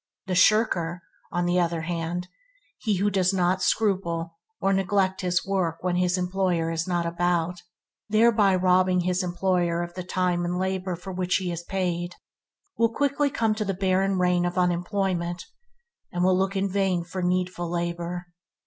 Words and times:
The 0.25 0.33
shirker, 0.33 1.03
on 1.31 1.45
the 1.45 1.59
other 1.59 1.81
hand– 1.81 2.27
he 2.79 2.95
who 2.97 3.11
does 3.11 3.33
not 3.35 3.61
scruple 3.61 4.33
to 4.59 4.73
neglect 4.73 5.21
his 5.21 5.45
work 5.45 5.83
when 5.83 5.97
his 5.97 6.17
employer 6.17 6.71
is 6.71 6.87
not 6.87 7.05
about, 7.05 7.61
thereby 8.09 8.55
robbing 8.55 9.01
his 9.01 9.21
employer 9.21 9.83
of 9.83 9.93
the 9.93 10.01
time 10.01 10.43
and 10.43 10.57
labour 10.57 10.95
for 10.95 11.13
which 11.13 11.35
he 11.35 11.51
is 11.51 11.61
paid– 11.61 12.15
will 12.79 12.89
quickly 12.91 13.29
come 13.29 13.53
to 13.53 13.63
the 13.63 13.75
barren 13.75 14.17
region 14.17 14.43
of 14.43 14.57
unemployment, 14.57 15.45
and 16.11 16.23
will 16.23 16.35
look 16.35 16.55
in 16.55 16.67
vain 16.67 17.03
for 17.03 17.21
needful 17.21 17.69
labour. 17.69 18.25